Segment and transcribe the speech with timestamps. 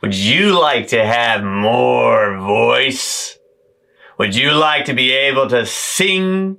[0.00, 3.38] Would you like to have more voice?
[4.18, 6.58] Would you like to be able to sing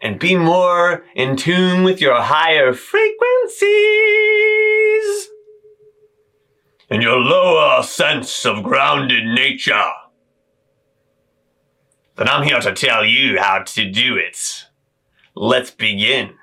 [0.00, 3.68] and be more in tune with your higher frequencies?
[6.90, 9.90] And your lower sense of grounded nature?
[12.16, 14.66] Then I'm here to tell you how to do it.
[15.34, 16.34] Let's begin.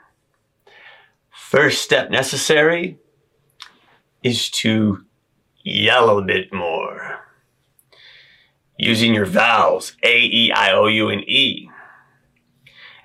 [1.30, 2.98] First step necessary
[4.24, 5.06] is to
[5.64, 7.20] yell a bit more.
[8.78, 11.70] Using your vowels A, E, I, O, U, and E.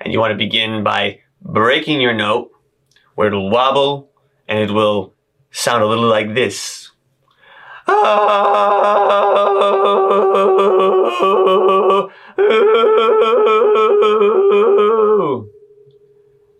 [0.00, 2.50] And you want to begin by breaking your note
[3.14, 4.10] where it'll wobble
[4.48, 5.14] and it will
[5.50, 6.90] sound a little like this.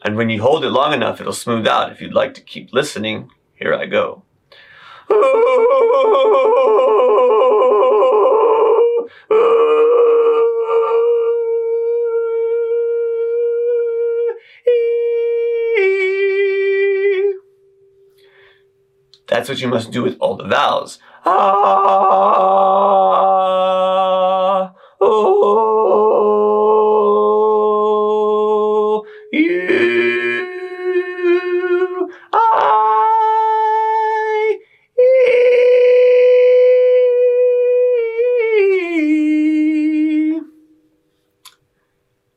[0.04, 1.90] And when you hold it long enough, it'll smooth out.
[1.90, 4.22] If you'd like to keep listening, here I go.
[19.28, 20.98] That's what you must do with all the vowels.
[21.24, 21.32] Ah,
[25.00, 26.05] oh,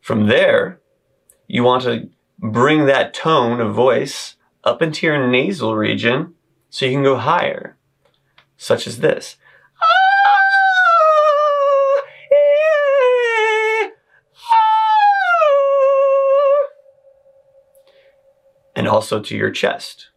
[0.10, 0.82] From there,
[1.46, 6.34] you want to bring that tone of voice up into your nasal region
[6.72, 7.78] so you can go higher,
[8.58, 9.38] such as this.
[18.76, 20.10] And also to your chest.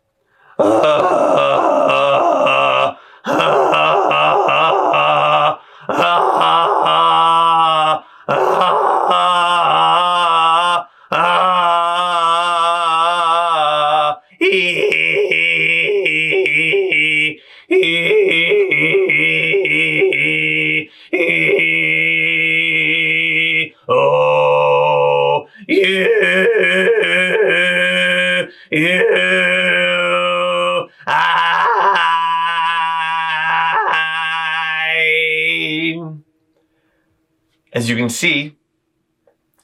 [37.72, 38.56] As you can see,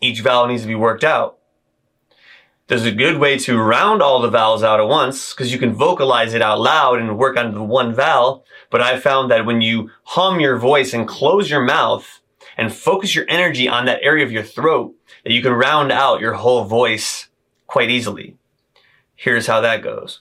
[0.00, 1.38] each vowel needs to be worked out.
[2.68, 5.72] There's a good way to round all the vowels out at once because you can
[5.72, 8.44] vocalize it out loud and work on the one vowel.
[8.70, 12.20] But I found that when you hum your voice and close your mouth
[12.58, 16.20] and focus your energy on that area of your throat, that you can round out
[16.20, 17.28] your whole voice
[17.66, 18.36] quite easily.
[19.16, 20.20] Here's how that goes.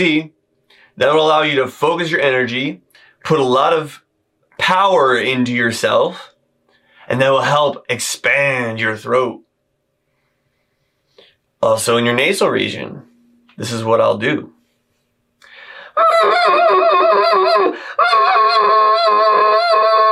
[0.00, 2.80] That will allow you to focus your energy,
[3.22, 4.02] put a lot of
[4.58, 6.34] power into yourself,
[7.06, 9.42] and that will help expand your throat.
[11.62, 13.02] Also, in your nasal region,
[13.58, 14.54] this is what I'll do.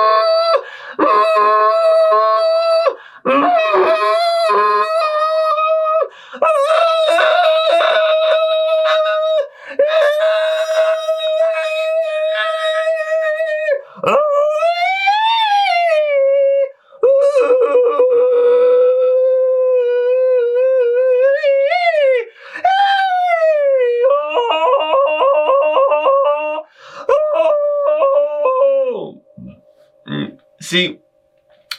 [30.69, 30.99] See,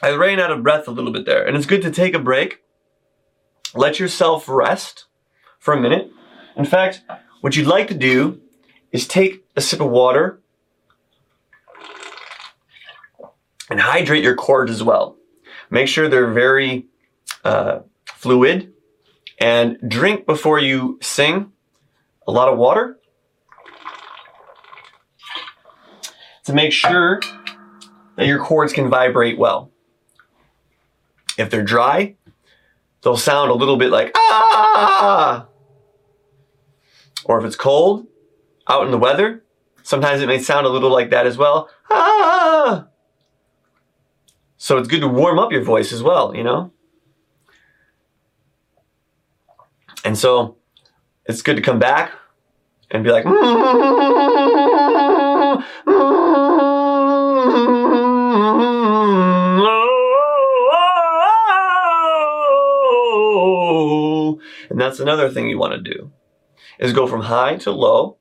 [0.01, 2.19] I ran out of breath a little bit there, and it's good to take a
[2.19, 2.63] break.
[3.75, 5.06] Let yourself rest
[5.59, 6.12] for a minute.
[6.57, 7.03] In fact,
[7.41, 8.41] what you'd like to do
[8.91, 10.41] is take a sip of water
[13.69, 15.18] and hydrate your cords as well.
[15.69, 16.88] Make sure they're very
[17.44, 18.74] uh, fluid
[19.39, 21.51] and drink before you sing
[22.25, 22.97] a lot of water
[26.45, 27.19] to make sure
[28.19, 29.71] that your cords can vibrate well.
[31.38, 32.18] If they're dry,
[33.01, 35.48] they'll sound a little bit like ah.
[37.24, 38.07] Or if it's cold,
[38.68, 39.45] out in the weather,
[39.83, 41.69] sometimes it may sound a little like that as well.
[41.89, 42.88] Ah!
[44.57, 46.74] So it's good to warm up your voice as well, you know?
[50.04, 50.57] And so
[51.25, 52.12] it's good to come back
[52.92, 53.24] and be like,
[64.80, 66.10] and that's another thing you want to do
[66.80, 68.16] is go from high to low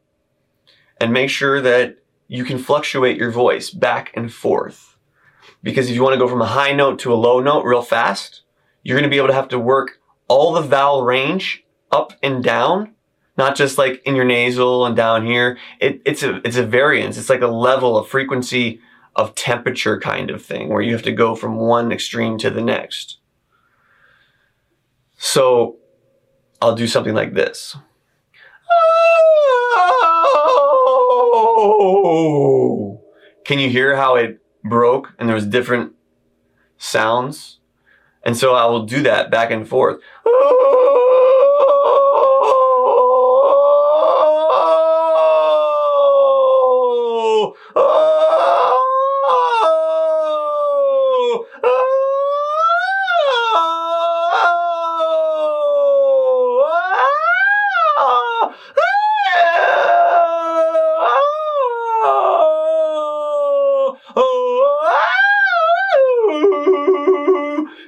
[1.01, 4.97] and make sure that you can fluctuate your voice back and forth.
[5.63, 7.83] Because if you want to go from a high note to a low note real
[7.83, 8.43] fast,
[8.83, 12.43] you're going to be able to have to work all the vowel range up and
[12.43, 12.93] down,
[13.37, 15.59] not just like in your nasal and down here.
[15.79, 17.17] It, it's a, it's a variance.
[17.19, 18.81] It's like a level of frequency
[19.15, 22.63] of temperature kind of thing where you have to go from one extreme to the
[22.63, 23.19] next.
[25.19, 25.79] So
[26.61, 27.77] I'll do something like this.
[33.45, 35.93] Can you hear how it broke and there was different
[36.77, 37.61] sounds?
[38.23, 40.01] And so I will do that back and forth.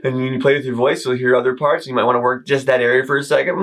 [0.02, 1.86] And when you play with your voice, you'll hear other parts.
[1.86, 3.58] You might want to work just that area for a second.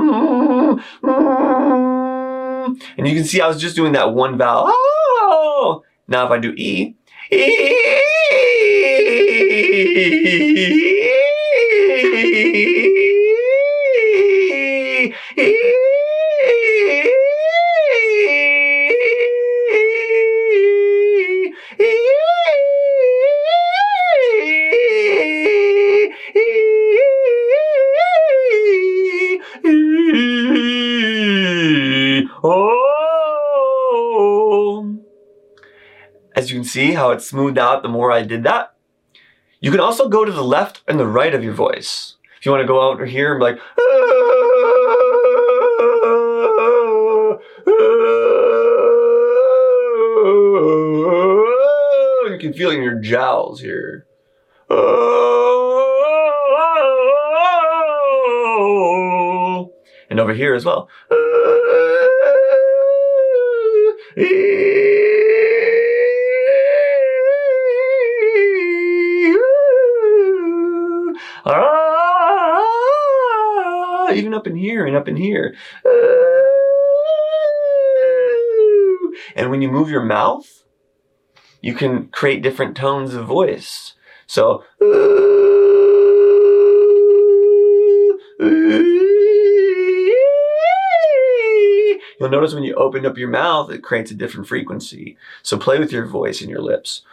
[2.97, 4.71] And you can see I was just doing that one vowel.
[6.07, 6.95] Now if I do E,
[7.31, 7.39] As
[36.57, 38.73] can see how it smoothed out the more I did that.
[39.59, 42.15] You can also go to the left and the right of your voice.
[42.39, 43.59] If you want to go out here and be like,
[52.31, 54.07] you can feel it in your jowls here.
[60.09, 60.89] And over here as well.
[71.49, 72.59] Ah,
[74.11, 75.55] even up in here and up in here.
[79.35, 80.63] And when you move your mouth,
[81.61, 83.93] you can create different tones of voice.
[84.25, 84.63] So,
[92.19, 95.17] you'll notice when you open up your mouth, it creates a different frequency.
[95.43, 97.03] So play with your voice and your lips.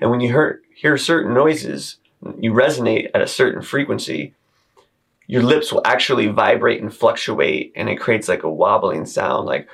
[0.00, 1.96] And when you hear, hear certain noises,
[2.38, 4.34] you resonate at a certain frequency,
[5.26, 9.68] your lips will actually vibrate and fluctuate and it creates like a wobbling sound like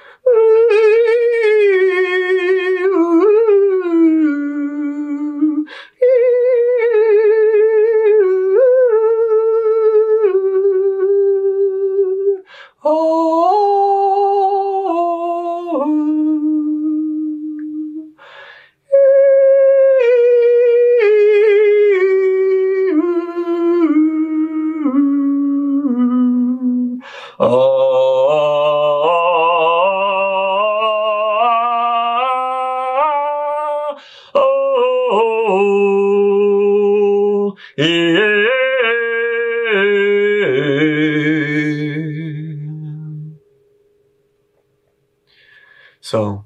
[46.00, 46.44] So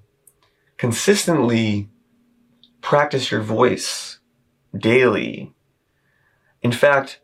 [0.78, 1.90] consistently
[2.80, 4.18] practice your voice
[4.76, 5.52] daily.
[6.62, 7.20] In fact,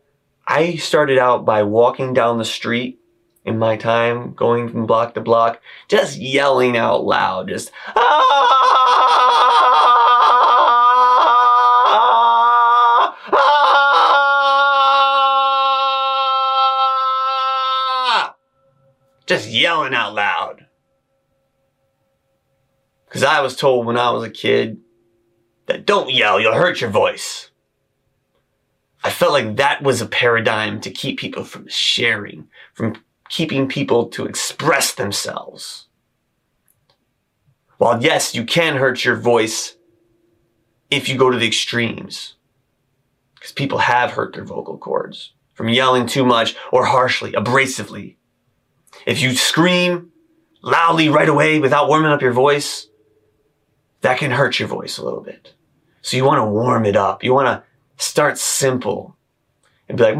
[0.47, 2.99] I started out by walking down the street
[3.43, 8.56] in my time, going from block to block, just yelling out loud, just, ah,
[19.27, 20.65] just yelling out loud.
[23.05, 24.79] Because I was told when I was a kid
[25.67, 27.51] that don't yell, you'll hurt your voice.
[29.03, 32.95] I felt like that was a paradigm to keep people from sharing, from
[33.29, 35.87] keeping people to express themselves.
[37.77, 39.77] While yes, you can hurt your voice
[40.89, 42.35] if you go to the extremes.
[43.35, 48.15] Because people have hurt their vocal cords from yelling too much or harshly, abrasively.
[49.05, 50.11] If you scream
[50.61, 52.87] loudly right away without warming up your voice,
[54.01, 55.53] that can hurt your voice a little bit.
[56.01, 57.23] So you want to warm it up.
[57.23, 57.63] You want to
[58.03, 59.17] start simple
[59.89, 60.17] and be like,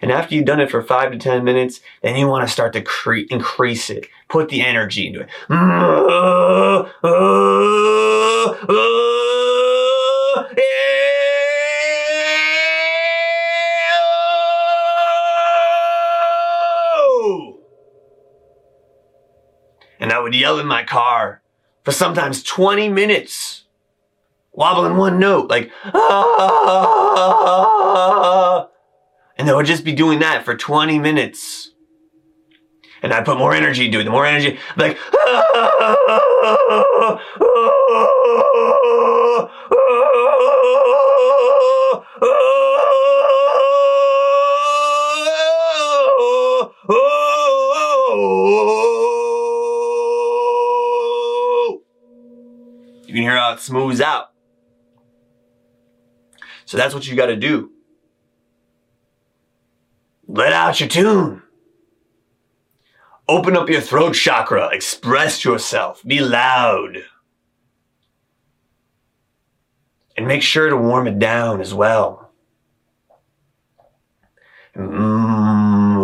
[0.00, 2.72] and after you've done it for five to 10 minutes, then you want to start
[2.74, 4.06] to cre- increase it.
[4.28, 5.28] Put the energy into it.
[21.88, 23.64] For sometimes 20 minutes,
[24.52, 27.08] wobbling one note, like, ah.
[29.38, 31.70] And they would just be doing that for 20 minutes.
[33.00, 34.04] And I'd put more energy into it.
[34.04, 34.98] The more energy, like,
[53.08, 54.32] You can hear how it smooths out.
[56.66, 57.70] So that's what you got to do.
[60.26, 61.42] Let out your tune.
[63.26, 64.68] Open up your throat chakra.
[64.74, 66.02] Express yourself.
[66.04, 66.98] Be loud.
[70.14, 72.30] And make sure to warm it down as well.
[74.76, 75.96] Mm,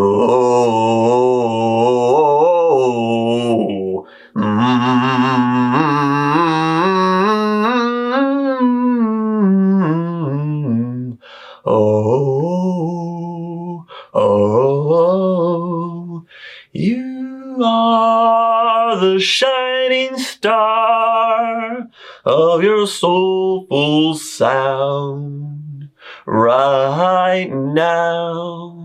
[22.24, 25.90] of your soulful sound
[26.26, 28.84] right now.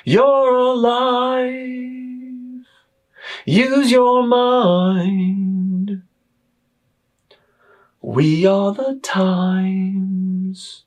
[0.05, 1.69] you're alive.
[3.47, 6.03] Use your mind.
[8.03, 10.85] We are the times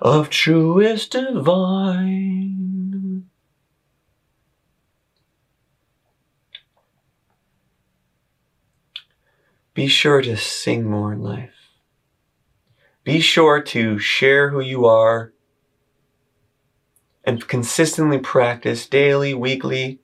[0.00, 2.54] of truest divine.
[9.74, 11.50] Be sure to sing more in life.
[13.02, 15.32] Be sure to share who you are
[17.24, 20.00] and consistently practice daily, weekly,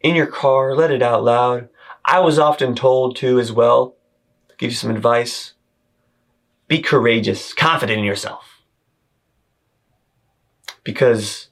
[0.00, 1.68] in your car, let it out loud.
[2.04, 3.94] I was often told to as well,
[4.58, 5.54] give you some advice.
[6.66, 8.51] Be courageous, confident in yourself.
[10.84, 11.48] Because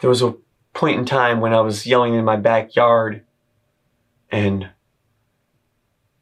[0.00, 0.34] there was a
[0.72, 3.24] point in time when I was yelling in my backyard
[4.30, 4.70] and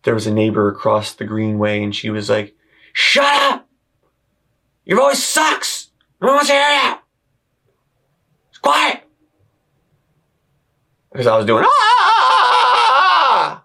[0.03, 2.55] there was a neighbor across the greenway and she was like,
[2.93, 3.69] Shut up!
[4.85, 5.91] Your voice sucks!
[6.21, 6.95] No one wants to hear you!
[8.49, 9.03] It's quiet!
[11.13, 13.65] Because I was doing, ah!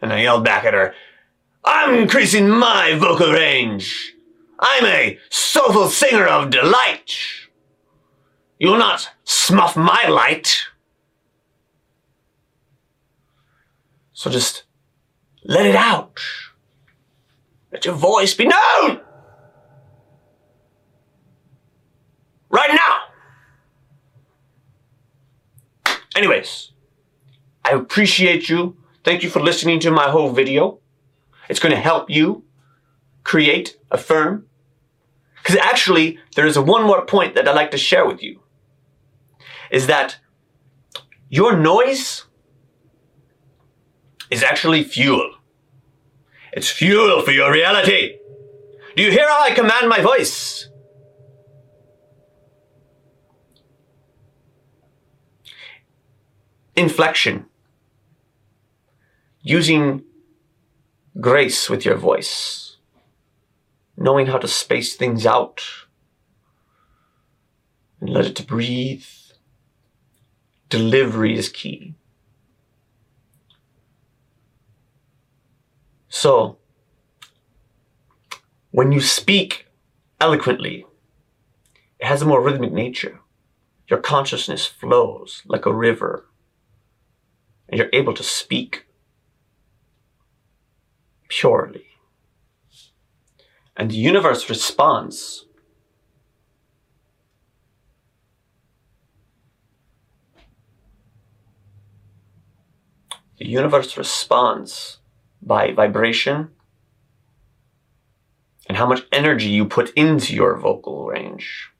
[0.00, 0.94] And I yelled back at her,
[1.64, 4.14] I'm increasing my vocal range.
[4.58, 7.16] I'm a soulful singer of delight.
[8.58, 10.66] You will not snuff my light.
[14.12, 14.64] So just
[15.44, 16.18] let it out.
[17.72, 19.00] Let your voice be known.
[22.50, 22.98] Right now.
[26.16, 26.72] Anyways,
[27.64, 28.76] I appreciate you.
[29.04, 30.80] Thank you for listening to my whole video.
[31.48, 32.44] It's going to help you
[33.22, 34.46] create, affirm.
[35.36, 38.40] Because actually, there is one more point that I'd like to share with you.
[39.70, 40.18] Is that
[41.28, 42.24] your noise
[44.30, 45.34] is actually fuel.
[46.52, 48.18] It's fuel for your reality.
[48.96, 50.68] Do you hear how I command my voice?
[56.74, 57.46] Inflection.
[59.42, 60.04] Using
[61.20, 62.76] grace with your voice.
[63.96, 65.62] Knowing how to space things out.
[68.00, 69.04] And let it breathe.
[70.68, 71.94] Delivery is key.
[76.08, 76.58] So,
[78.72, 79.66] when you speak
[80.20, 80.86] eloquently,
[82.00, 83.20] it has a more rhythmic nature.
[83.88, 86.26] Your consciousness flows like a river.
[87.68, 88.86] and you're able to speak
[91.28, 91.86] purely.
[93.76, 95.46] And the universe responds.
[103.48, 104.98] Universe responds
[105.42, 106.50] by vibration
[108.68, 111.70] and how much energy you put into your vocal range.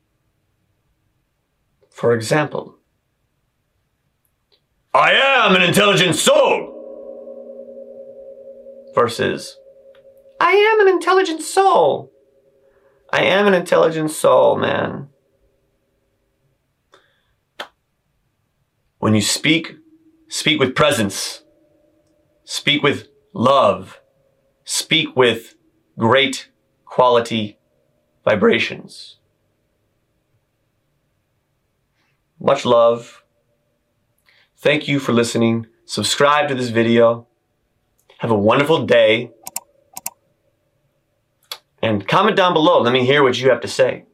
[1.91, 2.79] For example,
[4.95, 6.75] I am an intelligent soul
[8.95, 9.59] versus
[10.41, 12.13] I am an intelligent soul.
[13.13, 15.09] I am an intelligent soul, man.
[18.99, 19.77] When you speak,
[20.29, 21.43] speak with presence.
[22.50, 24.00] Speak with love.
[24.64, 25.55] Speak with
[25.99, 26.49] great
[26.87, 27.59] quality
[28.25, 29.19] vibrations.
[32.40, 33.23] Much love.
[34.57, 35.67] Thank you for listening.
[35.85, 37.26] Subscribe to this video.
[38.21, 39.31] Have a wonderful day.
[41.83, 42.81] And comment down below.
[42.81, 44.07] Let me hear what you have to say.